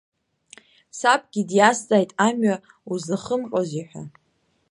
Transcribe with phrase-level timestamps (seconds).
[0.97, 2.55] Сабгьы диазҵааит амҩа
[2.91, 4.03] узлахымҟьозеи ҳәа.